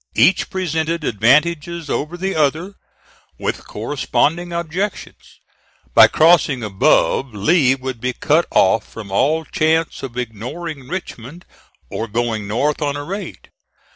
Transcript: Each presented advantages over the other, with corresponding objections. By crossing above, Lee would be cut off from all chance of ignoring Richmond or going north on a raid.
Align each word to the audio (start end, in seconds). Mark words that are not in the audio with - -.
Each 0.15 0.49
presented 0.49 1.03
advantages 1.03 1.87
over 1.87 2.17
the 2.17 2.33
other, 2.33 2.73
with 3.37 3.67
corresponding 3.67 4.51
objections. 4.51 5.39
By 5.93 6.07
crossing 6.07 6.63
above, 6.63 7.35
Lee 7.35 7.75
would 7.75 8.01
be 8.01 8.13
cut 8.13 8.47
off 8.49 8.83
from 8.91 9.11
all 9.11 9.45
chance 9.45 10.01
of 10.01 10.17
ignoring 10.17 10.87
Richmond 10.87 11.45
or 11.91 12.07
going 12.07 12.47
north 12.47 12.81
on 12.81 12.95
a 12.95 13.03
raid. 13.03 13.51